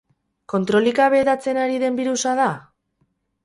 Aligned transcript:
Kontrolik 0.53 0.95
gabe 1.01 1.21
hedatzen 1.25 1.61
ari 1.67 1.77
den 1.87 2.03
birusa 2.03 2.37
da? 2.43 2.51